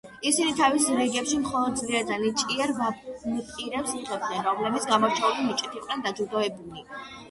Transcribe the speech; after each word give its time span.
ისინი 0.29 0.53
თავის 0.59 0.87
რიგებში 0.99 1.37
მხოლოდ 1.41 1.77
ძლიერ 1.81 2.09
და 2.13 2.17
ნიჭიერ 2.23 2.75
ვამპირებს 2.81 3.95
იღებდნენ, 4.01 4.45
რომლებიც 4.51 4.93
გამორჩეული 4.93 5.49
ნიჭით 5.55 5.83
იყვნენ 5.83 6.09
დაჯილდოებულნი. 6.11 6.89